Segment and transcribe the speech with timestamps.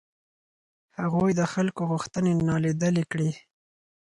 [0.99, 3.31] هغوی د خلکو غوښتنې نالیدلې کړې.